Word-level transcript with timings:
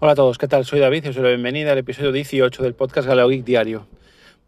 Hola 0.00 0.12
a 0.12 0.14
todos, 0.16 0.38
¿qué 0.38 0.48
tal? 0.48 0.64
Soy 0.64 0.80
David 0.80 1.04
y 1.04 1.08
os 1.08 1.14
doy 1.14 1.22
la 1.22 1.30
bienvenida 1.30 1.70
al 1.70 1.78
episodio 1.78 2.10
18 2.10 2.64
del 2.64 2.74
podcast 2.74 3.06
Galeo 3.06 3.28
Geek 3.28 3.44
Diario. 3.44 3.86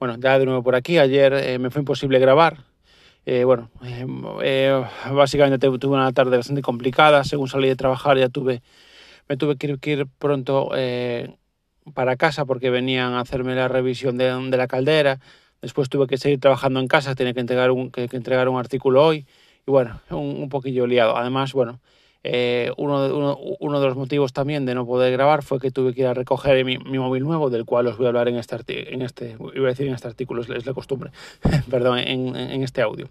Bueno, 0.01 0.17
ya 0.19 0.41
de 0.41 0.45
nuevo 0.45 0.65
por 0.65 0.75
aquí, 0.75 0.99
ayer 0.99 1.33
eh, 1.35 1.59
me 1.61 1.71
fue 1.71 1.83
imposible 1.83 2.19
grabar. 2.19 2.65
Eh, 3.27 3.45
bueno, 3.45 3.71
eh, 3.85 4.05
eh, 4.43 4.85
básicamente 5.13 5.69
tuve 5.79 5.95
una 5.95 6.11
tarde 6.13 6.37
bastante 6.37 6.63
complicada, 6.63 7.23
según 7.23 7.47
salí 7.47 7.69
de 7.69 7.77
trabajar 7.77 8.19
ya 8.19 8.29
tuve, 8.29 8.61
me 9.29 9.37
tuve 9.37 9.57
que 9.57 9.91
ir, 9.91 10.07
pronto 10.19 10.71
eh, 10.75 11.37
para 11.95 12.17
casa 12.17 12.45
porque 12.45 12.69
venían 12.71 13.15
a 13.15 13.21
hacerme 13.21 13.55
la 13.55 13.69
revisión 13.69 14.19
de, 14.19 14.57
la 14.57 14.67
caldera, 14.67 15.21
después 15.63 15.89
tuve 15.89 16.09
que 16.09 16.19
seguir 16.19 16.41
trabajando 16.41 16.81
en 16.81 16.89
casa, 16.89 17.15
tenía 17.15 17.35
que 17.35 17.41
entregar 17.41 17.71
un, 17.71 17.93
que 17.93 18.09
entregar 18.13 18.49
un 18.49 18.59
artículo 18.59 19.05
hoy 19.05 19.27
y 19.65 19.71
bueno, 19.71 20.01
un, 20.11 20.43
un 20.43 20.49
poquillo 20.49 20.89
liado. 20.89 21.17
Además, 21.17 21.53
bueno, 21.53 21.81
eh, 22.29 22.73
uno, 22.77 23.03
de, 23.03 23.87
los 23.87 23.97
motivos 23.97 24.33
también 24.33 24.67
de 24.67 24.75
no 24.75 24.85
poder 24.85 25.13
grabar 25.13 25.45
fue 25.45 25.61
que 25.61 25.71
tuve 25.71 25.95
que 25.95 26.01
ir 26.01 26.07
a 26.09 26.15
recoger 26.15 26.65
mi, 26.65 26.79
móvil 26.79 27.23
nuevo, 27.23 27.51
del 27.51 27.65
cual 27.65 27.87
os 27.87 27.97
voy 27.97 28.07
a 28.07 28.09
hablar 28.09 28.27
en 28.27 28.37
este, 28.37 28.93
en 28.93 29.03
este 29.03 29.37
iba 29.55 29.67
a 29.67 29.71
decir 29.71 29.87
en 29.87 29.95
este 29.95 30.09
artículo, 30.09 30.43
es, 30.43 30.51
es 30.51 30.67
la 30.67 30.75
costumbre, 30.75 31.13
perdón, 31.71 31.99
en, 31.99 32.63
este 32.63 32.83
audio. 32.83 33.09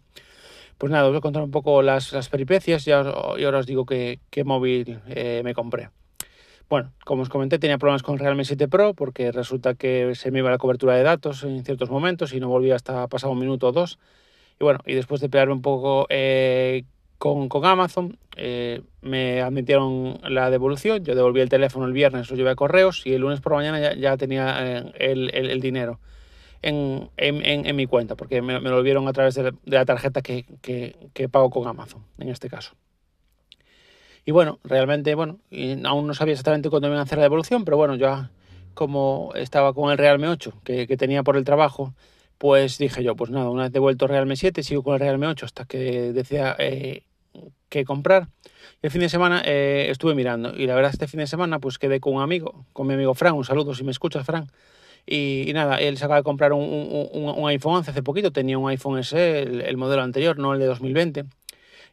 Pues 0.78 0.92
nada, 0.92 1.06
os 1.06 1.12
voy 1.12 1.20
a 1.20 1.22
contar 1.22 1.44
un 1.44 1.52
poco 1.52 1.82
las, 1.82 2.12
peripecias 2.30 2.86
y 2.88 2.92
ahora, 2.92 3.60
os 3.60 3.66
digo 3.66 3.86
qué, 3.86 4.20
qué 4.30 4.44
móvil 4.44 5.00
eh, 5.08 5.42
me 5.46 5.54
compré. 5.54 5.90
Bueno, 6.68 6.92
como 7.06 7.22
os 7.22 7.30
comenté, 7.30 7.58
tenía 7.58 7.78
problemas 7.78 8.04
con 8.04 8.18
Realme 8.18 8.44
7 8.44 8.68
Pro 8.68 8.94
porque 8.96 9.32
resulta 9.32 9.76
que 9.76 10.14
se 10.16 10.32
me 10.32 10.40
iba 10.40 10.50
la 10.50 10.58
cobertura 10.58 10.96
de 10.96 11.04
datos 11.04 11.44
en 11.44 11.64
ciertos 11.64 11.90
momentos 11.90 12.34
y 12.34 12.42
no 12.42 12.50
volvía 12.50 12.76
hasta 12.76 13.08
pasado 13.08 13.32
un 13.32 13.40
minuto 13.40 13.68
o 13.68 13.72
dos. 13.72 13.98
Y 14.60 14.64
bueno, 14.64 14.80
y 14.86 14.94
después 14.96 15.22
de 15.22 15.30
pelearme 15.30 15.54
un 15.54 15.62
poco 15.62 16.08
eh, 16.10 16.84
con, 17.26 17.50
con 17.50 17.66
Amazon, 17.66 18.20
eh, 18.36 18.84
me 19.02 19.42
admitieron 19.42 20.20
la 20.30 20.52
devolución, 20.52 21.04
yo 21.04 21.16
devolví 21.16 21.42
el 21.42 21.50
teléfono 21.50 21.88
el 21.88 21.92
viernes, 21.92 22.30
lo 22.30 22.38
llevé 22.38 22.52
a 22.52 22.56
correos 22.56 23.02
y 23.04 23.14
el 23.14 23.22
lunes 23.22 23.42
por 23.42 23.54
la 23.54 23.58
mañana 23.58 23.96
ya, 23.96 24.16
tenía 24.16 24.58
eh, 24.60 24.92
el, 25.00 25.34
el, 25.34 25.60
dinero 25.60 26.00
en, 26.62 27.10
en, 27.18 27.66
en, 27.66 27.76
mi 27.76 27.88
cuenta, 27.88 28.14
porque 28.14 28.44
me, 28.44 28.60
lo 28.60 28.76
volvieron 28.76 29.08
a 29.08 29.14
través 29.14 29.34
de 29.34 29.52
la, 29.66 29.86
tarjeta 29.86 30.22
que, 30.22 30.46
que, 30.62 31.30
pago 31.30 31.50
con 31.50 31.68
Amazon, 31.68 32.04
en 32.20 32.30
este 32.30 32.48
caso. 32.48 32.76
Y 34.24 34.30
bueno, 34.30 34.60
realmente, 34.64 35.16
bueno, 35.16 35.40
aún 35.84 36.06
no 36.06 36.14
sabía 36.14 36.34
exactamente 36.34 36.70
cuándo 36.70 36.90
me 36.90 36.92
iban 36.92 37.00
a 37.00 37.06
hacer 37.06 37.18
la 37.18 37.24
devolución, 37.24 37.66
pero 37.66 37.76
bueno, 37.76 37.96
ya 37.96 38.30
como 38.76 39.32
estaba 39.34 39.74
con 39.74 39.92
el 39.92 39.98
Realme 39.98 40.28
8 40.28 40.62
que, 40.64 40.86
que 40.86 40.96
tenía 40.96 41.24
por 41.24 41.38
el 41.38 41.44
trabajo, 41.44 41.96
pues 42.38 42.78
dije 42.78 43.04
yo, 43.04 43.16
pues 43.16 43.32
nada, 43.32 43.50
una 43.50 43.64
vez 43.64 43.72
devuelto 43.72 44.06
Realme 44.06 44.36
7, 44.36 44.62
sigo 44.62 44.84
con 44.84 44.94
el 44.94 45.00
Realme 45.00 45.26
8 45.26 45.46
hasta 45.48 45.66
que 45.66 46.14
decía 46.14 46.56
eh, 46.60 47.02
qué 47.70 47.86
comprar. 47.86 48.28
El 48.82 48.92
fin 48.92 49.02
de 49.02 49.10
semana 49.10 49.42
eh, 49.46 49.88
estuve 49.90 50.16
mirando 50.16 50.56
y 50.56 50.68
la 50.68 50.76
verdad 50.76 50.92
este 50.92 51.08
fin 51.08 51.20
de 51.20 51.28
semana 51.28 51.60
pues 51.60 51.78
quedé 51.78 52.00
con 52.00 52.16
un 52.16 52.22
amigo, 52.22 52.66
con 52.74 52.88
mi 52.88 52.94
amigo 52.94 53.14
Fran, 53.14 53.36
un 53.36 53.46
saludo 53.46 53.74
si 53.74 53.84
me 53.84 53.92
escuchas 53.92 54.26
Fran. 54.26 54.48
Y, 55.08 55.52
nada, 55.54 55.76
él 55.76 55.98
se 55.98 56.06
acaba 56.06 56.18
de 56.18 56.24
comprar 56.24 56.52
un, 56.52 56.64
un, 56.64 57.50
iPhone 57.50 57.76
11 57.76 57.92
hace 57.92 58.02
poquito, 58.02 58.32
tenía 58.32 58.58
un 58.58 58.68
iPhone 58.70 59.04
SE, 59.04 59.44
el, 59.44 59.62
el, 59.62 59.78
modelo 59.78 60.02
anterior, 60.02 60.40
no 60.40 60.54
el 60.54 60.60
de 60.60 60.66
2020. 60.66 61.26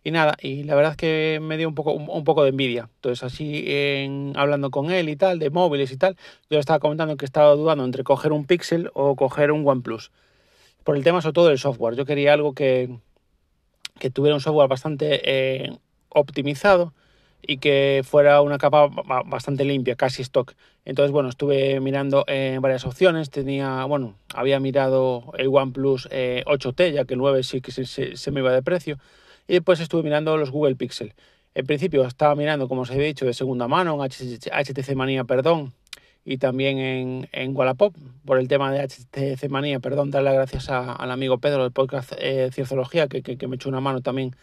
Y 0.05 0.11
nada, 0.11 0.37
y 0.41 0.65
la 0.65 0.75
verdad 0.75 0.93
es 0.93 0.97
que 0.97 1.39
me 1.41 1.57
dio 1.57 1.69
un 1.69 1.75
poco, 1.75 1.93
un, 1.93 2.25
poco 2.25 2.43
de 2.43 2.51
envidia. 2.51 2.89
Entonces 2.97 3.23
así, 3.23 3.65
hablando 4.35 4.71
con 4.71 4.91
él 4.91 5.09
y 5.09 5.17
tal, 5.17 5.39
de 5.39 5.51
móviles 5.51 5.93
y 5.93 5.97
tal, 5.97 6.17
yo 6.51 6.59
estaba 6.59 6.81
comentando 6.81 7.17
que 7.17 7.25
estaba 7.25 7.55
dudando 7.55 7.85
entre 7.85 8.03
coger 8.03 8.33
un 8.33 8.45
Pixel 8.45 8.91
o 8.95 9.15
coger 9.15 9.53
un 9.53 9.67
OnePlus. 9.67 10.11
Por 10.85 10.97
el 10.97 11.05
tema 11.05 11.21
sobre 11.23 11.35
todo 11.35 11.49
del 11.49 11.59
software. 11.59 11.95
Yo 11.95 12.05
quería 12.05 12.33
algo 12.33 12.55
que, 12.55 12.99
que 13.99 14.11
tuviera 14.11 14.35
un 14.35 14.41
software 14.41 14.69
bastante 14.69 15.21
eh, 15.25 15.79
optimizado 16.09 16.93
y 17.45 17.59
que 17.59 18.03
fuera 18.05 18.41
una 18.41 18.59
capa 18.59 18.89
bastante 19.27 19.65
limpia, 19.65 19.97
casi 19.97 20.23
stock. 20.23 20.55
Entonces, 20.85 21.13
bueno, 21.13 21.29
estuve 21.29 21.81
mirando 21.81 22.25
eh, 22.29 22.59
varias 22.61 22.85
opciones. 22.85 23.31
Tenía, 23.31 23.85
bueno, 23.85 24.15
había 24.35 24.61
mirado 24.61 25.33
el 25.37 25.49
OnePlus 25.49 26.09
eh, 26.11 26.45
8T, 26.47 26.93
ya 26.93 27.05
que 27.05 27.15
el 27.15 27.19
9 27.19 27.43
sí 27.43 27.61
que 27.61 27.73
se, 27.73 28.31
me 28.31 28.41
iba 28.41 28.53
de 28.53 28.63
precio. 28.63 28.99
Y 29.49 29.55
después 29.55 29.81
estuve 29.81 30.03
mirando 30.03 30.37
los 30.37 30.51
Google 30.51 30.77
Pixel. 30.77 31.15
En 31.55 31.67
principio 31.67 32.05
estaba 32.05 32.35
mirando, 32.35 32.69
como 32.69 32.83
os 32.83 32.91
he 32.91 32.99
dicho, 32.99 33.27
de 33.27 33.35
segunda 33.35 33.69
mano, 33.69 34.03
en 34.03 34.11
HTC 34.11 34.95
Manía, 34.95 35.25
perdón, 35.25 35.73
y 36.25 36.39
también 36.39 36.79
en, 36.79 37.29
en 37.33 37.57
Wallapop, 37.57 37.95
por 38.25 38.39
el 38.39 38.49
tema 38.49 38.71
de 38.73 38.87
HTC 38.87 39.49
Manía, 39.49 39.81
perdón, 39.81 40.11
darle 40.11 40.31
las 40.31 40.35
gracias 40.35 40.71
a, 40.71 40.93
al 40.93 41.11
amigo 41.11 41.39
Pedro 41.39 41.63
del 41.63 41.73
podcast 41.73 42.13
eh, 42.19 42.51
Cienciología, 42.53 43.09
que, 43.09 43.23
que, 43.23 43.37
que, 43.37 43.49
me 43.49 43.57
echó 43.57 43.69
una 43.69 43.81
mano 43.81 44.01
también. 44.03 44.37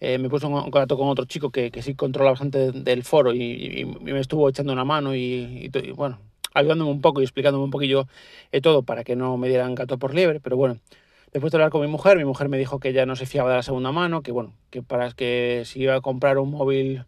Eh, 0.00 0.18
me 0.18 0.28
puso 0.28 0.46
en 0.46 0.52
contacto 0.52 0.96
con 0.96 1.08
otro 1.08 1.24
chico 1.24 1.50
que, 1.50 1.72
que 1.72 1.82
sí 1.82 1.94
controla 1.94 2.30
bastante 2.30 2.70
del 2.70 3.02
foro 3.02 3.34
y, 3.34 3.42
y, 3.42 3.80
y, 3.80 3.84
me 3.84 4.20
estuvo 4.20 4.48
echando 4.48 4.72
una 4.72 4.84
mano 4.84 5.14
y, 5.14 5.70
y, 5.74 5.90
bueno, 5.90 6.20
ayudándome 6.54 6.90
un 6.92 7.00
poco 7.00 7.20
y 7.20 7.24
explicándome 7.24 7.64
un 7.64 7.70
poquillo 7.70 8.06
eh, 8.52 8.60
todo 8.60 8.82
para 8.84 9.02
que 9.02 9.16
no 9.16 9.36
me 9.38 9.48
dieran 9.48 9.74
gato 9.74 9.98
por 9.98 10.14
liebre, 10.14 10.38
pero 10.40 10.56
bueno, 10.56 10.78
después 11.32 11.50
de 11.50 11.56
hablar 11.56 11.70
con 11.70 11.80
mi 11.80 11.88
mujer, 11.88 12.16
mi 12.16 12.24
mujer 12.24 12.48
me 12.48 12.58
dijo 12.58 12.78
que 12.78 12.92
ya 12.92 13.06
no 13.06 13.16
se 13.16 13.26
fiaba 13.26 13.50
de 13.50 13.56
la 13.56 13.62
segunda 13.64 13.90
mano, 13.90 14.22
que 14.22 14.30
bueno, 14.30 14.54
que 14.70 14.82
para 14.82 15.10
que 15.12 15.62
si 15.64 15.80
iba 15.82 15.96
a 15.96 16.00
comprar 16.00 16.38
un 16.38 16.52
móvil 16.52 17.04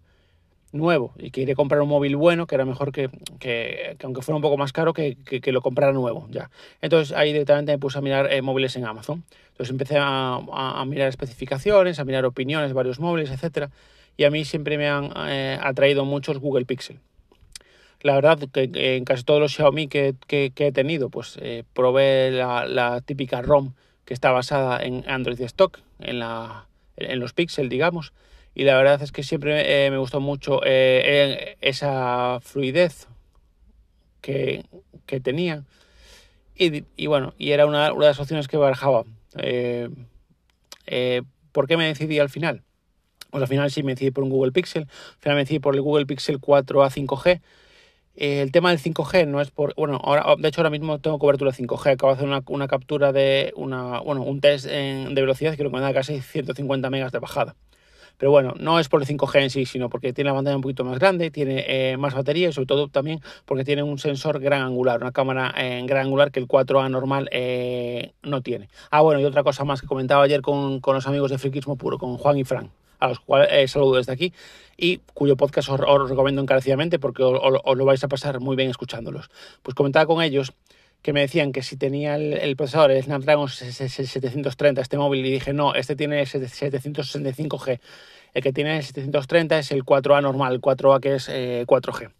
nuevo 0.73 1.13
y 1.19 1.31
quería 1.31 1.55
comprar 1.55 1.83
un 1.83 1.89
móvil 1.89 2.17
bueno, 2.17 2.47
que 2.47 2.55
era 2.55 2.65
mejor 2.65 2.93
que, 2.93 3.11
que, 3.39 3.97
que 3.99 4.07
aunque 4.07 4.23
fuera 4.23 4.37
un 4.37 4.43
poco 4.43 4.57
más 4.57 4.73
caro, 4.73 4.93
que, 4.93 5.17
que, 5.17 5.41
que, 5.41 5.53
lo 5.53 5.63
comprara 5.63 5.93
nuevo 5.93 6.27
ya. 6.31 6.51
Entonces 6.81 7.17
ahí 7.17 7.33
directamente 7.33 7.73
me 7.73 7.79
puse 7.79 7.99
a 7.99 8.01
mirar 8.01 8.33
eh, 8.33 8.43
móviles 8.43 8.77
en 8.77 8.85
Amazon. 8.85 9.25
Entonces 9.49 9.71
empecé 9.71 9.99
a, 9.99 10.37
a, 10.37 10.85
mirar 10.85 11.09
especificaciones, 11.09 11.99
a 11.99 12.05
mirar 12.05 12.25
opiniones 12.25 12.73
varios 12.73 13.01
móviles, 13.01 13.31
etcétera 13.31 13.71
Y 14.17 14.25
a 14.25 14.31
mí 14.31 14.45
siempre 14.45 14.79
me 14.79 14.89
han 14.89 15.13
eh, 15.29 15.59
atraído 15.61 16.05
muchos 16.05 16.39
Google 16.39 16.65
Pixel. 16.65 16.99
La 18.03 18.15
verdad 18.15 18.39
que, 18.53 18.71
que 18.71 18.97
en 18.97 19.05
casi 19.05 19.25
todos 19.25 19.41
los 19.41 19.53
Xiaomi 19.53 19.89
que, 19.89 20.15
que 20.27 20.53
he 20.57 20.73
tenido, 20.73 21.11
pues 21.11 21.37
eh, 21.43 21.65
probé 21.75 22.31
la, 22.31 22.65
la, 22.65 23.03
típica 23.03 23.43
ROM 23.43 23.75
que 24.07 24.15
está 24.15 24.31
basada 24.31 24.83
en 24.83 25.05
Android 25.07 25.41
Stock, 25.43 25.81
en, 25.99 26.21
la, 26.21 26.67
en 26.97 27.21
los 27.21 27.35
Pixel, 27.35 27.69
digamos 27.69 28.15
y 28.61 28.65
la 28.65 28.77
verdad 28.77 29.01
es 29.01 29.11
que 29.11 29.23
siempre 29.23 29.87
eh, 29.87 29.91
me 29.91 29.97
gustó 29.97 30.21
mucho 30.21 30.61
eh, 30.67 31.57
esa 31.63 32.41
fluidez 32.43 33.09
que, 34.21 34.67
que 35.07 35.19
tenía 35.19 35.65
y, 36.55 36.85
y, 36.95 37.07
bueno, 37.07 37.33
y 37.39 37.53
era 37.53 37.65
una, 37.65 37.91
una, 37.91 38.05
de 38.05 38.11
las 38.11 38.21
opciones 38.21 38.49
que 38.49 38.59
barajaba. 38.59 39.05
Eh, 39.39 39.89
eh, 40.87 41.23
¿Por 41.53 41.69
qué 41.69 41.79
me 41.79 41.87
decidí 41.87 42.19
al 42.19 42.29
final? 42.29 42.63
Pues 43.31 43.41
al 43.41 43.49
final 43.49 43.71
sí 43.71 43.83
me 43.83 43.93
decidí 43.93 44.11
por 44.11 44.25
un 44.25 44.31
Google 44.31 44.53
Pixel, 44.53 44.83
al 44.83 45.21
final 45.21 45.37
me 45.37 45.43
decidí 45.45 45.59
por 45.59 45.75
el 45.75 45.81
Google 45.81 46.05
Pixel 46.05 46.39
4a 46.39 46.91
5G. 46.91 47.41
Eh, 48.17 48.43
el 48.43 48.53
tema 48.53 48.69
del 48.69 48.79
5G 48.79 49.27
no 49.27 49.41
es 49.41 49.51
por. 49.51 49.75
Bueno, 49.75 49.99
ahora, 50.05 50.37
de 50.39 50.49
hecho, 50.49 50.61
ahora 50.61 50.69
mismo 50.69 50.99
tengo 50.99 51.19
cobertura 51.19 51.53
5G. 51.53 51.93
Acabo 51.93 52.13
de 52.13 52.17
hacer 52.17 52.29
una, 52.29 52.43
una 52.47 52.69
captura 52.69 53.11
de 53.11 53.55
una, 53.57 54.01
bueno, 54.01 54.23
un 54.23 54.43
test 54.43 54.67
en, 54.67 55.15
de 55.15 55.21
velocidad 55.23 55.57
que 55.57 55.65
lo 55.65 55.71
me 55.71 55.81
da 55.81 55.95
casi 55.95 56.21
150 56.21 56.91
megas 56.91 57.11
de 57.11 57.21
bajada. 57.21 57.57
Pero 58.21 58.33
bueno, 58.33 58.53
no 58.61 58.79
es 58.79 58.91
por 58.91 59.01
el 59.01 59.09
5G 59.09 59.43
en 59.45 59.49
sí, 59.49 59.65
sino 59.65 59.89
porque 59.89 60.13
tiene 60.13 60.29
la 60.29 60.37
pantalla 60.37 60.55
un 60.55 60.61
poquito 60.61 60.85
más 60.85 60.99
grande, 60.99 61.31
tiene 61.31 61.65
eh, 61.67 61.97
más 61.97 62.13
batería 62.13 62.51
y 62.51 62.53
sobre 62.53 62.67
todo 62.67 62.89
también 62.89 63.23
porque 63.47 63.65
tiene 63.65 63.83
un 63.83 63.99
sensor 63.99 64.41
gran 64.41 64.61
angular, 64.61 65.01
una 65.01 65.11
cámara 65.11 65.55
en 65.57 65.85
eh, 65.85 65.87
gran 65.87 66.05
angular 66.05 66.31
que 66.31 66.39
el 66.39 66.47
4A 66.47 66.91
normal 66.91 67.31
eh, 67.33 68.13
no 68.23 68.43
tiene. 68.43 68.69
Ah, 68.91 69.01
bueno, 69.01 69.23
y 69.23 69.25
otra 69.25 69.43
cosa 69.43 69.65
más 69.65 69.81
que 69.81 69.87
comentaba 69.87 70.23
ayer 70.23 70.43
con, 70.43 70.81
con 70.81 70.95
los 70.95 71.07
amigos 71.07 71.31
de 71.31 71.39
Friquismo 71.39 71.77
Puro, 71.77 71.97
con 71.97 72.19
Juan 72.19 72.37
y 72.37 72.45
Fran 72.45 72.71
a 72.99 73.09
los 73.09 73.21
cuales 73.21 73.71
saludo 73.71 73.97
desde 73.97 74.13
aquí 74.13 74.35
y 74.77 74.99
cuyo 75.15 75.35
podcast 75.35 75.71
os, 75.71 76.11
recomiendo 76.11 76.43
encarecidamente 76.43 76.99
porque 76.99 77.23
os, 77.23 77.77
lo 77.77 77.85
vais 77.87 78.05
a 78.05 78.09
pasar 78.09 78.41
muy 78.41 78.55
bien 78.55 78.69
escuchándolos. 78.69 79.31
Pues 79.63 79.75
comentaba 79.75 80.05
con 80.05 80.23
ellos 80.23 80.53
que 81.03 81.13
me 81.13 81.21
decían 81.21 81.53
que 81.53 81.63
si 81.63 81.77
tenía 81.77 82.17
el, 82.17 82.35
el 82.35 82.57
procesador 82.57 82.91
el 82.91 83.03
Snapdragon 83.03 83.49
730 83.49 84.81
este 84.81 84.99
móvil 84.99 85.25
y 85.27 85.33
dije 85.33 85.53
no, 85.53 85.75
este 85.75 85.97
tiene 85.97 86.23
765G 86.23 87.81
el 88.35 88.43
que 88.43 88.53
tiene 88.53 88.77
el 88.77 88.83
730 88.83 89.59
es 89.59 89.73
el 89.73 89.85
4A 89.85 90.23
normal, 90.23 90.55
el 90.55 90.61
4A 90.61 91.01
que 91.01 91.17
es 91.17 91.29
eh, 91.29 91.65
4G. 91.67 92.11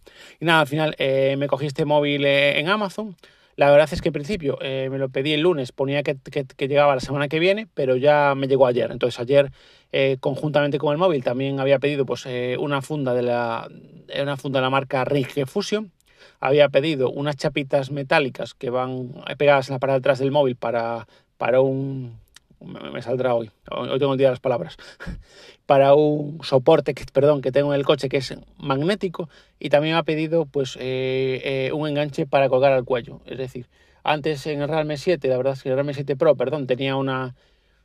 Y 0.41 0.45
nada, 0.45 0.61
al 0.61 0.67
final 0.67 0.97
eh, 0.99 1.37
me 1.39 1.47
cogí 1.47 1.67
este 1.67 1.85
móvil 1.85 2.25
eh, 2.25 2.59
en 2.59 2.69
Amazon. 2.69 3.17
La 3.61 3.71
verdad 3.71 3.89
es 3.93 4.01
que 4.01 4.09
al 4.09 4.15
principio 4.15 4.59
eh, 4.63 4.89
me 4.91 4.97
lo 4.97 5.11
pedí 5.11 5.35
el 5.35 5.43
lunes, 5.43 5.71
ponía 5.71 6.03
que, 6.03 6.17
llegaba 6.67 6.95
la 6.95 7.01
semana 7.01 7.29
que 7.29 7.39
viene, 7.39 7.69
pero 7.75 7.95
ya 7.97 8.35
me 8.35 8.49
llegó 8.49 8.67
ayer. 8.67 8.91
Entonces 8.91 9.21
ayer, 9.21 9.53
eh, 9.93 10.17
conjuntamente 10.19 10.79
con 10.79 10.93
el 10.93 10.99
móvil, 10.99 11.23
también 11.23 11.61
había 11.61 11.79
pedido 11.79 12.07
pues, 12.07 12.25
eh, 12.27 12.57
una 12.59 12.81
funda 12.81 13.13
de 13.13 13.23
la 13.23 13.69
una 14.19 14.37
funda 14.37 14.61
de 14.61 14.63
la 14.63 14.71
marca 14.71 15.05
Ring 15.05 15.27
Fusion. 15.47 15.93
Había 16.41 16.69
pedido 16.69 17.11
unas 17.11 17.37
chapitas 17.37 17.91
metálicas 17.91 18.55
que 18.55 18.71
van 18.71 19.13
pegadas 19.39 19.69
en 19.69 19.75
la 19.75 19.79
parte 19.79 19.93
de 19.93 19.99
atrás 19.99 20.19
del 20.19 20.31
móvil 20.31 20.57
para, 20.57 21.07
para 21.37 21.61
un, 21.61 22.19
me 22.61 23.03
saldrá 23.03 23.35
hoy, 23.35 23.51
hoy 23.71 23.99
tengo 23.99 24.17
de 24.17 24.25
las 24.25 24.41
palabras, 24.41 24.77
para 25.67 25.95
un 25.95 26.41
soporte 26.43 26.95
que, 26.95 27.05
perdón, 27.13 27.41
que 27.41 27.53
tengo 27.53 27.73
en 27.73 27.81
el 27.81 27.87
coche 27.87 28.09
que 28.09 28.19
es 28.19 28.35
magnético 28.59 29.29
y 29.59 29.71
también 29.71 29.97
ha 29.97 30.03
pedido 30.03 30.47
pues 30.47 30.77
eh, 30.77 31.41
eh, 31.45 31.73
un 31.73 31.89
enganche 31.89 32.27
para 32.27 32.49
colgar 32.49 32.73
al 32.73 32.85
cuello, 32.85 33.21
es 33.27 33.39
decir, 33.39 33.67
antes 34.03 34.47
en 34.47 34.63
el 34.63 34.69
Realme 34.69 34.97
7, 34.97 35.27
la 35.29 35.37
verdad 35.37 35.53
es 35.55 35.63
que 35.63 35.69
el 35.71 35.75
Realme 35.75 35.95
7 35.95 36.17
Pro, 36.17 36.35
perdón, 36.35 36.67
tenía 36.67 36.97
una, 36.97 37.35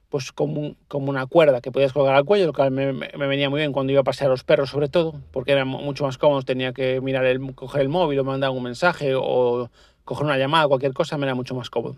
pues 0.09 0.31
como, 0.31 0.75
como 0.87 1.09
una 1.09 1.25
cuerda 1.25 1.61
que 1.61 1.71
podías 1.71 1.93
colgar 1.93 2.15
al 2.15 2.25
cuello, 2.25 2.47
lo 2.47 2.53
que 2.53 2.69
me, 2.69 2.93
me, 2.93 3.27
venía 3.27 3.49
muy 3.49 3.59
bien 3.59 3.71
cuando 3.71 3.91
iba 3.91 4.01
a 4.01 4.03
pasear 4.03 4.29
a 4.29 4.31
los 4.31 4.43
perros 4.43 4.69
sobre 4.69 4.89
todo, 4.89 5.19
porque 5.31 5.51
era 5.51 5.65
mucho 5.65 6.05
más 6.05 6.17
cómodo, 6.17 6.41
tenía 6.43 6.73
que 6.73 7.01
mirar 7.01 7.25
el, 7.25 7.55
coger 7.55 7.81
el 7.81 7.89
móvil 7.89 8.19
o 8.19 8.23
mandar 8.23 8.51
un 8.51 8.63
mensaje 8.63 9.13
o 9.15 9.69
coger 10.03 10.25
una 10.25 10.37
llamada, 10.37 10.67
cualquier 10.67 10.93
cosa, 10.93 11.17
me 11.17 11.25
era 11.25 11.35
mucho 11.35 11.55
más 11.55 11.69
cómodo. 11.69 11.95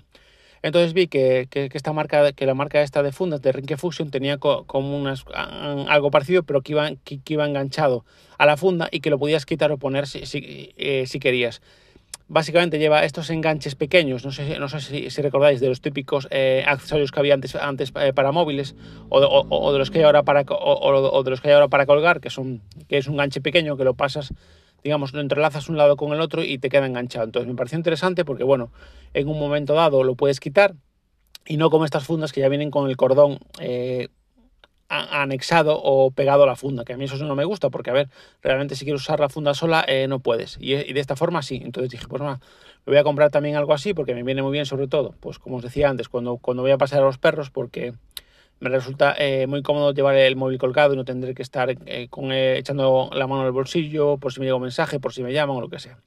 Entonces 0.62 0.94
vi 0.94 1.08
que, 1.08 1.48
que, 1.50 1.70
esta 1.74 1.94
marca, 1.94 2.34
que 2.34 2.46
la 2.46 2.54
marca 2.54 2.82
esta 2.82 3.04
de 3.04 3.12
fundas 3.12 3.42
de 3.42 3.52
Rinke 3.52 3.78
Fusion 3.78 4.10
tenía 4.10 4.38
como 4.38 4.98
unas, 4.98 5.24
algo 5.34 6.12
parecido, 6.12 6.44
pero 6.44 6.62
que 6.62 6.74
iba, 6.74 6.90
que, 7.04 7.22
iba 7.28 7.46
enganchado 7.46 8.06
a 8.38 8.46
la 8.46 8.58
funda 8.58 8.88
y 8.92 9.02
que 9.02 9.10
lo 9.10 9.20
podías 9.20 9.46
quitar 9.46 9.72
o 9.72 9.78
poner 9.78 10.08
si, 10.08 10.26
si, 10.26 10.74
eh, 10.78 11.06
si 11.08 11.20
querías 11.20 11.62
básicamente 12.28 12.78
lleva 12.78 13.06
estos 13.06 13.30
enganches 13.30 13.76
pequeños, 13.76 14.26
no 14.26 14.32
sé, 14.32 14.60
no 14.60 14.68
sé 14.68 14.82
si, 14.82 15.22
recordáis 15.22 15.60
de 15.60 15.70
los 15.70 15.82
típicos 15.82 16.28
eh, 16.30 16.64
accesorios 16.68 17.12
que 17.12 17.20
había 17.20 17.34
antes, 17.34 17.56
antes 17.56 17.94
eh, 18.00 18.12
para 18.14 18.32
móviles 18.32 18.76
o 19.10 19.22
de, 19.22 19.28
o, 19.30 19.72
de, 19.72 19.80
los 19.80 19.92
que 19.92 20.00
hay 20.00 20.04
ahora 20.04 20.24
para 20.24 20.44
o, 20.48 21.24
de 21.24 21.30
los 21.30 21.40
que 21.40 21.48
hay 21.48 21.54
ahora 21.54 21.70
para 21.70 21.86
colgar, 21.86 22.20
que 22.20 22.30
son 22.30 22.62
que 22.90 22.98
es 22.98 23.08
un 23.08 23.18
ganche 23.18 23.40
pequeño 23.40 23.78
que 23.78 23.86
lo 23.86 23.94
pasas, 23.94 24.34
digamos, 24.84 25.14
lo 25.14 25.22
entrelazas 25.22 25.70
un 25.70 25.78
lado 25.78 25.96
con 25.96 26.12
el 26.12 26.20
otro 26.20 26.44
y 26.44 26.58
te 26.58 26.70
queda 26.70 26.86
enganchado. 26.86 27.26
Entonces 27.26 27.48
me 27.48 27.56
pareció 27.56 27.78
interesante 27.78 28.26
porque 28.26 28.44
bueno, 28.44 28.72
en 29.14 29.30
un 29.30 29.40
momento 29.40 29.74
dado 29.74 30.04
lo 30.04 30.16
puedes 30.16 30.40
quitar 30.40 30.76
y 31.46 31.56
no 31.56 31.70
como 31.70 31.86
estas 31.86 32.04
fundas 32.04 32.34
que 32.34 32.42
ya 32.42 32.50
vienen 32.50 32.72
con 32.72 32.90
el 32.90 32.98
cordón 32.98 33.40
eh, 33.60 34.10
anexado 34.90 35.80
o 35.82 36.12
pegado 36.12 36.44
a 36.44 36.46
la 36.48 36.56
funda, 36.56 36.86
que 36.86 36.94
a 36.94 36.98
mí 36.98 37.06
eso 37.06 37.18
no 37.18 37.36
me 37.36 37.46
gusta, 37.46 37.70
porque 37.70 37.90
a 37.90 37.94
ver, 37.94 38.10
realmente 38.42 38.76
si 38.76 38.86
quieres 38.86 39.02
usar 39.02 39.20
la 39.20 39.30
funda 39.30 39.54
sola 39.54 39.84
eh, 39.88 40.08
no 40.08 40.20
puedes, 40.20 40.58
y, 40.60 40.76
de 40.76 41.00
esta 41.00 41.16
forma 41.16 41.42
sí, 41.42 41.62
entonces 41.64 41.92
dije, 41.92 42.08
pues 42.08 42.22
nada, 42.22 42.40
me 42.86 42.92
voy 42.92 42.98
a 42.98 43.04
comprar 43.04 43.30
también 43.30 43.56
algo 43.56 43.74
así, 43.74 43.94
porque 43.94 44.14
me 44.14 44.24
viene 44.24 44.42
muy 44.42 44.52
bien 44.52 44.66
sobre 44.66 44.88
todo, 44.88 45.14
pues 45.20 45.40
como 45.40 45.58
os 45.58 45.64
decía 45.64 45.90
antes, 45.90 46.10
cuando, 46.10 46.38
cuando 46.38 46.64
voy 46.64 46.72
a 46.72 46.78
pasar 46.78 47.02
a 47.02 47.06
los 47.06 47.18
perros, 47.18 47.50
porque 47.50 47.94
me 48.60 48.70
resulta 48.70 49.16
eh, 49.18 49.46
muy 49.48 49.62
cómodo 49.62 49.94
llevar 49.94 50.16
el 50.16 50.36
móvil 50.36 50.58
colgado 50.58 50.94
y 50.94 50.98
no 50.98 51.06
tendré 51.06 51.36
que 51.36 51.44
estar 51.44 51.76
eh, 51.86 52.08
con, 52.10 52.32
echando 52.32 53.10
la 53.14 53.28
mano 53.28 53.42
en 53.42 53.48
el 53.48 53.54
bolsillo, 53.54 54.18
por 54.18 54.34
si 54.34 54.40
me 54.40 54.46
llega 54.46 54.56
un 54.56 54.64
mensaje, 54.64 55.00
por 55.00 55.14
si 55.14 55.22
me 55.22 55.34
llaman 55.34 55.58
o 55.58 55.62
lo 55.62 55.70
que 55.70 55.80
sea. 55.80 56.00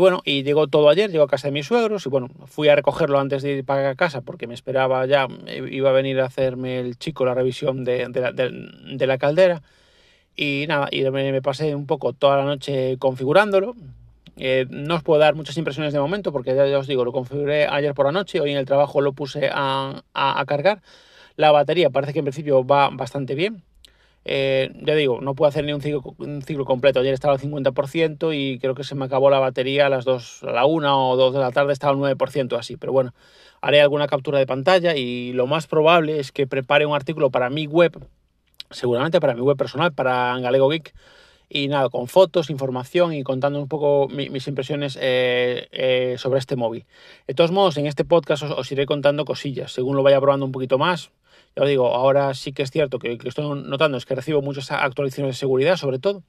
Y 0.00 0.02
bueno, 0.02 0.22
y 0.24 0.44
llegó 0.44 0.66
todo 0.66 0.88
ayer, 0.88 1.10
llegó 1.10 1.24
a 1.24 1.28
casa 1.28 1.48
de 1.48 1.52
mis 1.52 1.66
suegros 1.66 2.06
y 2.06 2.08
bueno, 2.08 2.30
fui 2.46 2.68
a 2.68 2.74
recogerlo 2.74 3.20
antes 3.20 3.42
de 3.42 3.58
ir 3.58 3.66
para 3.66 3.94
casa 3.96 4.22
porque 4.22 4.46
me 4.46 4.54
esperaba 4.54 5.04
ya, 5.04 5.28
iba 5.70 5.90
a 5.90 5.92
venir 5.92 6.20
a 6.20 6.24
hacerme 6.24 6.80
el 6.80 6.96
chico 6.96 7.26
la 7.26 7.34
revisión 7.34 7.84
de, 7.84 8.08
la, 8.08 8.32
de, 8.32 9.06
la, 9.06 9.18
caldera. 9.18 9.60
Y 10.34 10.64
nada, 10.68 10.88
y 10.90 11.02
me, 11.10 11.42
pasé 11.42 11.74
un 11.74 11.86
poco 11.86 12.14
toda 12.14 12.38
la 12.38 12.44
noche 12.44 12.96
configurándolo. 12.98 13.74
Eh, 14.38 14.64
no 14.70 14.94
os 14.94 15.02
puedo 15.02 15.20
dar 15.20 15.34
muchas 15.34 15.58
impresiones 15.58 15.92
de 15.92 16.00
momento 16.00 16.32
porque 16.32 16.54
ya, 16.54 16.78
os 16.78 16.86
digo, 16.86 17.04
lo 17.04 17.12
configuré 17.12 17.66
ayer 17.66 17.92
por 17.92 18.06
la 18.06 18.12
noche, 18.12 18.40
hoy 18.40 18.52
en 18.52 18.56
el 18.56 18.64
trabajo 18.64 19.02
lo 19.02 19.12
puse 19.12 19.50
a, 19.52 20.02
a, 20.14 20.40
a 20.40 20.46
cargar. 20.46 20.80
La 21.36 21.52
batería 21.52 21.90
parece 21.90 22.14
que 22.14 22.20
en 22.20 22.24
principio 22.24 22.64
va 22.64 22.88
bastante 22.88 23.34
bien. 23.34 23.62
Eh, 24.24 24.70
ya 24.82 24.94
digo, 24.94 25.20
no 25.20 25.34
puedo 25.34 25.48
hacer 25.48 25.64
ni 25.64 25.72
un 25.72 25.80
ciclo, 25.80 26.64
completo. 26.64 27.00
Ayer 27.00 27.14
estaba 27.14 27.34
al 27.34 27.40
50% 27.40 28.34
y 28.34 28.58
creo 28.58 28.74
que 28.74 28.84
se 28.84 28.94
me 28.94 29.06
acabó 29.06 29.30
la 29.30 29.38
batería 29.38 29.86
a 29.86 29.88
las 29.88 30.04
2, 30.04 30.44
a 30.44 30.52
la 30.52 30.66
1 30.66 31.10
o 31.10 31.16
2 31.16 31.34
de 31.34 31.40
la 31.40 31.52
tarde 31.52 31.72
estaba 31.72 31.92
al 31.92 32.16
9% 32.16 32.58
así. 32.58 32.76
Pero 32.76 32.92
bueno, 32.92 33.14
haré 33.60 33.80
alguna 33.80 34.06
captura 34.06 34.38
de 34.38 34.46
pantalla 34.46 34.94
y 34.96 35.32
lo 35.32 35.46
más 35.46 35.66
probable 35.66 36.20
es 36.20 36.32
que 36.32 36.46
prepare 36.46 36.86
un 36.86 36.94
artículo 36.94 37.30
para 37.30 37.50
mi 37.50 37.66
web, 37.66 37.98
seguramente 38.70 39.20
para 39.20 39.34
mi 39.34 39.40
web 39.40 39.56
personal, 39.56 39.92
para 39.92 40.38
Galego 40.38 40.68
Geek. 40.68 40.94
Y 41.52 41.66
nada, 41.66 41.88
con 41.88 42.06
fotos, 42.06 42.48
información 42.48 43.12
y 43.12 43.24
contando 43.24 43.58
un 43.58 43.66
poco 43.66 44.06
mis 44.08 44.46
impresiones 44.46 44.96
eh, 45.00 45.66
eh, 45.72 46.14
sobre 46.16 46.38
este 46.38 46.54
móvil. 46.54 46.86
De 47.26 47.34
todos 47.34 47.50
modos, 47.50 47.76
en 47.76 47.86
este 47.86 48.04
podcast 48.04 48.44
os 48.44 48.70
iré 48.70 48.86
contando 48.86 49.24
cosillas. 49.24 49.72
Según 49.72 49.96
lo 49.96 50.04
vaya 50.04 50.20
probando 50.20 50.46
un 50.46 50.52
poquito 50.52 50.78
más, 50.78 51.10
ya 51.56 51.62
os 51.62 51.68
digo, 51.68 51.94
ahora 51.94 52.34
sí 52.34 52.52
que 52.52 52.62
es 52.62 52.70
cierto 52.70 52.98
que 52.98 53.18
que 53.18 53.28
estoy 53.28 53.44
notando 53.62 53.98
es 53.98 54.06
que 54.06 54.14
recibo 54.14 54.42
muchas 54.42 54.70
actualizaciones 54.70 55.36
de 55.36 55.38
seguridad, 55.38 55.76
sobre 55.76 55.98
todo. 55.98 56.22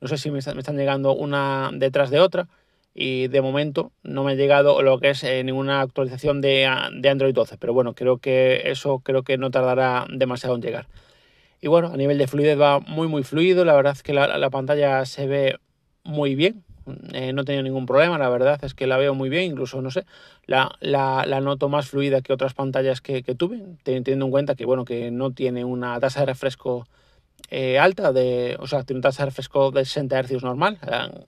No 0.00 0.08
sé 0.08 0.18
si 0.18 0.30
me, 0.30 0.38
están 0.38 0.76
llegando 0.76 1.14
una 1.14 1.70
detrás 1.72 2.10
de 2.10 2.20
otra 2.20 2.48
y 2.94 3.28
de 3.28 3.40
momento 3.42 3.92
no 4.02 4.24
me 4.24 4.32
ha 4.32 4.34
llegado 4.34 4.82
lo 4.82 4.98
que 4.98 5.10
es 5.10 5.22
eh, 5.24 5.44
ninguna 5.44 5.80
actualización 5.80 6.40
de, 6.40 6.68
de, 6.94 7.08
Android 7.08 7.34
12, 7.34 7.58
pero 7.58 7.72
bueno, 7.74 7.94
creo 7.94 8.18
que 8.18 8.70
eso 8.70 9.00
creo 9.00 9.22
que 9.22 9.38
no 9.38 9.50
tardará 9.50 10.06
demasiado 10.10 10.56
en 10.56 10.62
llegar. 10.62 10.88
Y 11.60 11.68
bueno, 11.68 11.88
a 11.92 11.96
nivel 11.96 12.18
de 12.18 12.26
fluidez 12.26 12.60
va 12.60 12.80
muy 12.80 13.08
muy 13.08 13.22
fluido, 13.22 13.64
la 13.64 13.74
verdad 13.74 13.92
es 13.94 14.02
que 14.02 14.12
la 14.12 14.50
pantalla 14.50 15.04
se 15.06 15.26
ve 15.26 15.58
muy 16.04 16.34
bien, 16.34 16.64
eh, 17.12 17.32
no 17.32 17.42
he 17.42 17.44
tenido 17.44 17.62
ningún 17.62 17.86
problema, 17.86 18.18
la 18.18 18.28
verdad 18.28 18.58
es 18.62 18.74
que 18.74 18.86
la 18.86 18.96
veo 18.96 19.14
muy 19.14 19.28
bien, 19.28 19.44
incluso, 19.44 19.82
no 19.82 19.90
sé, 19.90 20.04
la, 20.46 20.76
la, 20.80 21.24
la 21.26 21.40
noto 21.40 21.68
más 21.68 21.88
fluida 21.88 22.20
que 22.20 22.32
otras 22.32 22.54
pantallas 22.54 23.00
que, 23.00 23.22
que, 23.22 23.34
tuve, 23.34 23.62
teniendo 23.82 24.26
en 24.26 24.30
cuenta 24.30 24.54
que, 24.54 24.64
bueno, 24.64 24.84
que 24.84 25.10
no 25.10 25.32
tiene 25.32 25.64
una 25.64 25.98
tasa 25.98 26.20
de 26.20 26.26
refresco 26.26 26.86
eh, 27.50 27.78
alta, 27.78 28.12
de, 28.12 28.56
o 28.60 28.66
sea, 28.66 28.84
tiene 28.84 28.98
una 28.98 29.08
tasa 29.08 29.24
de 29.24 29.30
refresco 29.30 29.70
de 29.70 29.84
60 29.84 30.22
Hz 30.22 30.42
normal, 30.42 30.78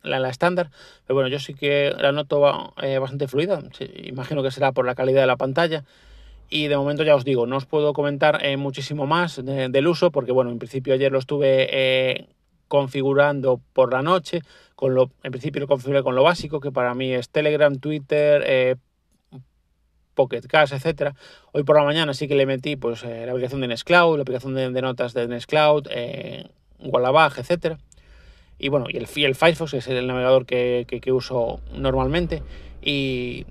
la, 0.03 0.21
la 0.21 0.29
estándar, 0.29 0.71
pero 1.07 1.17
bueno, 1.17 1.29
yo 1.29 1.39
sí 1.39 1.55
que 1.55 1.93
la 1.99 2.13
noto 2.13 2.75
eh, 2.81 2.99
bastante 2.99 3.29
fluida, 3.29 3.63
imagino 4.05 4.43
que 4.43 4.51
será 4.51 4.73
por 4.73 4.87
la 4.87 4.95
calidad 4.95 5.23
de 5.23 5.27
la 5.27 5.37
pantalla, 5.37 5.85
y 6.51 6.69
de 6.69 6.77
momento 6.77 7.03
ya 7.03 7.15
os 7.15 7.25
digo, 7.25 7.47
no 7.47 7.57
os 7.57 7.67
puedo 7.67 7.93
comentar 7.93 8.41
muchísimo 8.57 9.07
más 9.07 9.39
del 9.45 9.87
uso, 9.87 10.11
porque 10.11 10.33
bueno, 10.33 10.51
en 10.51 10.59
principio 10.59 10.95
ayer 10.95 11.13
lo 11.13 11.19
estuve 11.19 12.27
configurando 12.69 13.61
por 13.73 13.93
la 13.93 14.03
noche, 14.03 14.43
con 14.77 14.95
lo, 14.95 15.11
en 15.23 15.33
principio 15.33 15.61
lo 15.61 15.67
configuré 15.67 16.03
con 16.03 16.15
lo 16.15 16.23
básico, 16.23 16.61
que 16.61 16.71
para 16.71 16.95
mí 16.95 17.13
es 17.13 17.31
Telegram, 17.31 17.77
Twitter, 17.79 18.45
eh, 18.47 18.77
Pocket 20.15 20.43
Cash, 20.43 20.73
etcétera. 20.73 21.15
Hoy 21.53 21.65
por 21.65 21.77
la 21.77 21.85
mañana 21.85 22.15
sí 22.15 22.29
que 22.29 22.35
le 22.35 22.47
metí 22.47 22.77
pues 22.77 23.03
eh, 23.05 23.25
la 23.25 23.33
aplicación 23.33 23.61
de 23.61 23.69
Nextcloud, 23.69 24.17
la 24.17 24.23
aplicación 24.23 24.55
de, 24.55 24.83
notas 24.83 25.15
de 25.15 25.27
Nextcloud, 25.27 25.87
eh, 25.91 26.49
Wallabag, 26.81 27.39
etcétera. 27.39 27.79
Y 28.59 28.69
bueno, 28.69 28.87
y 28.89 28.97
el, 28.97 29.07
Firefox 29.07 29.75
es 29.75 29.87
el 29.87 30.07
navegador 30.07 30.45
que, 30.45 30.87
que, 30.89 31.13
uso 31.13 31.61
normalmente. 31.73 32.43
Y, 32.83 33.47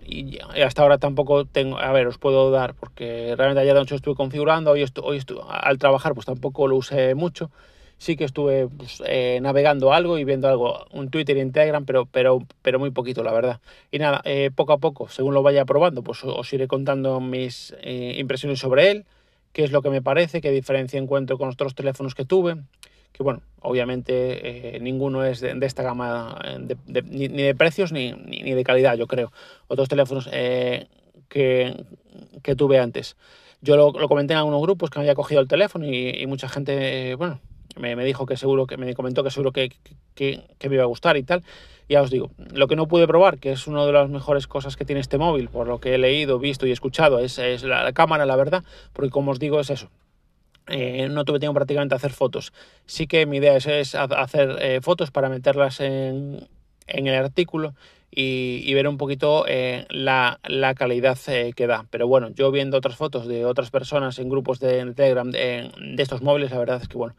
hasta 0.64 0.82
ahora 0.82 0.98
tampoco 0.98 1.46
tengo, 1.46 1.78
a 1.80 1.92
ver, 1.94 2.08
os 2.08 2.18
puedo 2.18 2.52
dar, 2.52 2.74
porque 2.74 3.34
realmente 3.38 3.62
ayer 3.62 3.74
de 3.74 3.80
noche 3.80 3.96
estuve 3.96 4.16
configurando, 4.16 4.72
hoy, 4.72 4.82
estoy, 4.82 5.04
hoy 5.06 5.18
estuve, 5.18 5.42
al 5.48 5.78
trabajar 5.78 6.14
pues 6.14 6.26
tampoco 6.26 6.68
lo 6.68 6.76
usé 6.76 7.16
mucho 7.16 7.50
sí 7.98 8.16
que 8.16 8.24
estuve 8.24 8.68
pues, 8.68 9.02
eh, 9.06 9.40
navegando 9.42 9.94
algo 9.94 10.18
y 10.18 10.24
viendo 10.24 10.48
algo, 10.48 10.86
un 10.92 11.10
Twitter 11.10 11.38
y 11.38 11.42
un 11.42 11.52
Telegram, 11.52 11.86
pero, 11.86 12.06
pero, 12.06 12.46
pero 12.62 12.80
muy 12.80 12.92
poquito, 12.92 13.24
la 13.24 13.34
verdad. 13.34 13.60
Y 13.92 14.00
nada, 14.00 14.22
eh, 14.24 14.52
poco 14.54 14.74
a 14.74 14.78
poco, 14.78 15.10
según 15.10 15.34
lo 15.34 15.44
vaya 15.44 15.66
probando, 15.66 16.04
pues 16.04 16.24
os 16.24 16.54
iré 16.54 16.68
contando 16.68 17.20
mis 17.20 17.76
eh, 17.82 18.16
impresiones 18.18 18.60
sobre 18.60 18.92
él, 18.92 19.06
qué 19.52 19.64
es 19.64 19.72
lo 19.72 19.82
que 19.82 19.90
me 19.90 20.02
parece, 20.02 20.42
qué 20.42 20.52
diferencia 20.52 21.00
encuentro 21.00 21.38
con 21.38 21.50
otros 21.50 21.76
teléfonos 21.76 22.16
que 22.16 22.26
tuve. 22.26 22.58
Que 23.12 23.24
bueno, 23.24 23.42
obviamente 23.62 24.78
ninguno 24.80 25.26
es 25.26 25.40
de, 25.40 25.58
esta 25.62 25.82
gama 25.82 26.40
ni, 27.04 27.28
de 27.28 27.56
precios 27.56 27.92
ni, 27.92 28.12
ni, 28.12 28.54
de 28.54 28.64
calidad, 28.64 28.96
yo 28.96 29.08
creo. 29.08 29.32
Otros 29.68 29.90
teléfonos 29.90 30.28
que, 30.28 31.84
que 32.44 32.56
tuve 32.56 32.78
antes. 32.78 33.16
Yo 33.62 33.76
lo, 33.76 33.92
comenté 34.08 34.34
en 34.34 34.40
algunos 34.40 34.62
grupos 34.62 34.92
que 34.92 35.00
me 35.00 35.06
había 35.06 35.16
cogido 35.16 35.42
el 35.42 35.48
teléfono 35.48 35.86
y, 35.88 36.10
y 36.10 36.28
mucha 36.28 36.48
gente, 36.48 37.16
bueno, 37.16 37.40
me, 37.76 37.96
me, 37.96 38.06
dijo 38.06 38.26
que 38.26 38.38
seguro 38.38 38.68
que 38.68 38.78
me 38.78 38.94
comentó 38.94 39.24
que 39.24 39.32
seguro 39.32 39.52
que, 39.52 39.72
que, 40.16 40.44
me 40.70 40.76
iba 40.76 40.84
a 40.84 40.88
gustar 40.88 41.18
y 41.18 41.24
tal. 41.24 41.44
Ya 41.90 42.02
os 42.02 42.10
digo, 42.10 42.32
lo 42.54 42.68
que 42.68 42.76
no 42.76 42.88
pude 42.88 43.08
probar, 43.08 43.38
que 43.38 43.52
es 43.52 43.66
una 43.68 43.86
de 43.86 43.94
las 43.94 44.10
mejores 44.10 44.48
cosas 44.48 44.76
que 44.76 44.84
tiene 44.84 45.00
este 45.00 45.18
móvil, 45.18 45.48
por 45.48 45.68
lo 45.68 45.80
que 45.80 45.96
he 45.96 45.98
leído, 45.98 46.38
visto 46.38 46.68
y 46.68 46.72
escuchado, 46.72 47.20
es, 47.20 47.40
es 47.40 47.64
la, 47.64 47.94
cámara, 47.94 48.26
la 48.26 48.36
verdad, 48.36 48.64
porque 48.92 49.10
como 49.10 49.32
os 49.32 49.40
digo, 49.40 49.60
es 49.60 49.70
eso. 49.70 49.90
Eh, 50.68 51.08
no 51.10 51.24
tuve 51.24 51.40
tiempo 51.40 51.54
prácticamente 51.54 51.96
a 51.96 51.98
hacer 51.98 52.12
fotos. 52.12 52.52
Sí 52.86 53.08
que 53.08 53.26
mi 53.26 53.38
idea 53.38 53.56
es, 53.56 53.68
es 53.68 53.96
hacer 53.96 54.58
eh, 54.60 54.82
fotos 54.82 55.12
para 55.12 55.30
meterlas 55.30 55.80
en, 55.80 56.46
en 56.88 57.08
el 57.08 57.16
artículo 57.16 57.74
y, 58.12 58.62
y, 58.66 58.74
ver 58.74 58.88
un 58.88 58.98
poquito 58.98 59.46
eh, 59.48 59.86
la, 59.90 60.40
la, 60.48 60.74
calidad 60.76 61.18
que 61.56 61.68
da. 61.68 61.86
Pero 61.90 62.08
bueno, 62.08 62.30
yo 62.30 62.52
viendo 62.52 62.78
otras 62.78 62.96
fotos 62.96 63.28
de 63.28 63.46
otras 63.46 63.70
personas 63.70 64.18
en 64.20 64.30
grupos 64.30 64.60
de, 64.60 64.94
Telegram 64.94 65.30
de, 65.30 65.72
de, 65.80 66.04
estos 66.04 66.22
móviles, 66.22 66.52
la 66.52 66.60
verdad 66.60 66.82
es 66.82 66.88
que 66.88 66.98
bueno, 66.98 67.16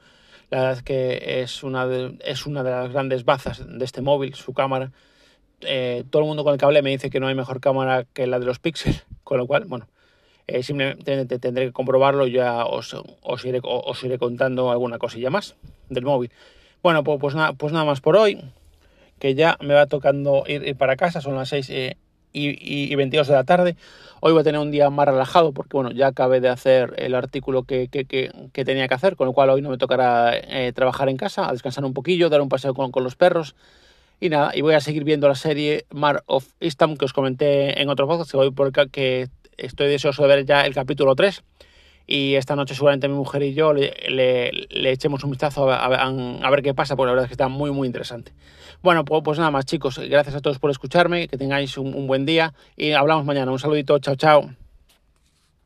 la 0.51 0.59
verdad 0.59 0.77
es 0.79 0.83
que 0.83 1.43
es 1.43 1.63
una 1.63 1.87
de, 1.87 2.19
es 2.25 2.47
una 2.47 2.63
de 2.63 2.71
las 2.71 2.93
grandes 2.93 3.25
bazas 3.25 3.63
de 3.67 3.85
este 3.85 4.01
móvil, 4.01 4.35
su 4.35 4.55
cámara. 4.55 4.93
Eh, 5.61 6.05
todo 6.11 6.23
el 6.23 6.29
mundo 6.29 6.45
con 6.45 6.55
el 6.55 6.59
cable 6.59 6.83
me 6.83 6.91
dice 6.91 7.11
que 7.11 7.21
no 7.21 7.27
hay 7.27 7.35
mejor 7.35 7.61
cámara 7.61 8.05
que 8.13 8.27
la 8.27 8.39
de 8.39 8.47
los 8.47 8.59
Pixel, 8.59 8.95
con 9.25 9.39
lo 9.39 9.47
cual, 9.47 9.65
bueno, 9.67 9.89
eh, 10.47 10.63
simplemente 10.63 11.39
tendré 11.39 11.67
que 11.67 11.73
comprobarlo 11.73 12.27
y 12.27 12.33
ya 12.33 12.65
os, 12.65 12.97
os, 13.23 13.45
iré, 13.45 13.61
os 13.63 14.03
iré 14.05 14.19
contando 14.19 14.71
alguna 14.71 14.99
cosilla 14.99 15.31
más 15.31 15.57
del 15.91 16.05
móvil. 16.05 16.31
Bueno, 16.83 17.05
pues, 17.05 17.19
pues, 17.21 17.35
nada, 17.35 17.53
pues 17.53 17.73
nada 17.73 17.85
más 17.85 18.01
por 18.01 18.17
hoy, 18.17 18.41
que 19.19 19.35
ya 19.35 19.59
me 19.61 19.75
va 19.75 19.87
tocando 19.87 20.45
ir, 20.47 20.77
para 20.77 20.97
casa, 20.97 21.21
son 21.21 21.35
las 21.35 21.51
6 21.51 21.71
eh, 21.71 21.97
y, 22.39 22.93
y, 22.93 22.95
22 22.95 23.29
de 23.29 23.35
la 23.35 23.45
tarde. 23.45 23.77
Hoy 24.21 24.33
voy 24.33 24.41
a 24.41 24.45
tener 24.45 24.61
un 24.61 24.71
día 24.71 24.91
más 24.91 25.07
relajado 25.07 25.53
porque 25.53 25.77
bueno, 25.77 25.91
ya 25.91 26.09
acabé 26.09 26.41
de 26.41 26.49
hacer 26.49 26.95
el 26.99 27.15
artículo 27.15 27.65
que, 27.65 27.89
que, 27.89 28.05
que, 28.05 28.65
tenía 28.65 28.89
que 28.89 28.95
hacer, 28.95 29.17
con 29.17 29.27
lo 29.27 29.33
cual 29.33 29.51
hoy 29.51 29.63
no 29.63 29.71
me 29.71 29.79
tocará 29.79 30.33
eh, 30.37 30.73
trabajar 30.75 31.09
en 31.09 31.17
casa, 31.17 31.49
a 31.49 31.53
descansar 31.53 31.85
un 31.85 31.95
poquillo, 31.95 32.29
dar 32.29 32.41
un 32.41 32.49
paseo 32.49 32.75
con, 32.75 32.91
con, 32.91 33.05
los 33.05 33.17
perros. 33.17 33.55
Y 34.21 34.31
nada, 34.31 34.51
y 34.55 34.63
voy 34.63 34.75
a 34.75 34.81
seguir 34.81 35.05
viendo 35.05 35.29
la 35.29 35.37
serie 35.37 35.87
Mar 35.91 36.25
of 36.27 36.47
Eastham 36.61 36.97
que 36.97 37.05
os 37.05 37.13
comenté 37.13 37.81
en 37.81 37.89
otro 37.89 38.09
podcast, 38.09 38.31
que, 38.31 38.37
voy 38.37 38.51
por 38.51 38.73
que 38.91 39.29
estoy 39.57 39.89
deseoso 39.89 40.23
de 40.23 40.29
ver 40.29 40.45
ya 40.45 40.67
el 40.67 40.75
capítulo 40.75 41.15
3. 41.15 41.43
Y 42.11 42.37
esta 42.37 42.57
noche 42.57 42.75
seguramente 42.75 43.07
mi 43.07 43.15
mujer 43.15 43.43
y 43.43 43.53
yo 43.53 43.75
le, 43.75 43.93
echemos 44.91 45.23
un 45.23 45.31
vistazo 45.31 45.71
a, 45.71 45.85
a, 45.85 46.51
ver 46.51 46.63
qué 46.63 46.73
pasa, 46.73 46.97
porque 46.97 47.09
la 47.09 47.13
verdad 47.13 47.25
es 47.27 47.29
que 47.29 47.35
está 47.35 47.49
muy, 47.49 47.71
muy 47.71 47.87
interesante. 47.87 48.33
Bueno, 48.83 49.05
pues, 49.05 49.23
pues, 49.23 49.39
nada 49.39 49.51
más 49.51 49.67
chicos, 49.67 49.99
gracias 49.99 50.35
a 50.35 50.41
todos 50.41 50.59
por 50.59 50.71
escucharme, 50.71 51.29
que 51.29 51.37
tengáis 51.37 51.77
un 51.77 52.07
buen 52.07 52.25
día 52.25 52.55
y 52.77 52.93
hablamos 52.93 53.27
mañana. 53.27 53.53
Un 53.53 53.59
saludito, 53.59 53.99
chao, 53.99 54.17
chao. 54.17 54.68